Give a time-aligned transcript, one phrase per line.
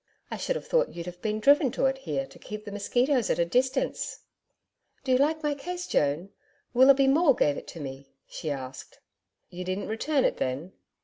[0.31, 3.29] I should have thought you'd have been driven to it here to keep the mosquitoes
[3.29, 4.21] at a distance....
[5.03, 6.31] 'Do you like my case, Joan?
[6.73, 8.99] Willoughby Maule gave it to me,' she asked.
[9.51, 10.71] 'You didn't return it then?'